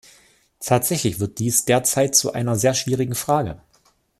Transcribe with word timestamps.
Tatsächlich 0.59 1.19
wird 1.19 1.37
dies 1.37 1.65
derzeit 1.65 2.15
zu 2.15 2.33
einer 2.33 2.55
sehr 2.55 2.73
schwierigen 2.73 3.13
Frage. 3.13 3.61